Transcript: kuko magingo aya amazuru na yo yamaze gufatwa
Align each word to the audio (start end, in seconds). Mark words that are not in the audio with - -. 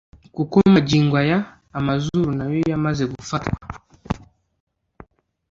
kuko 0.35 0.55
magingo 0.75 1.15
aya 1.23 1.37
amazuru 1.79 2.29
na 2.37 2.45
yo 2.51 2.57
yamaze 2.71 3.03
gufatwa 3.13 3.57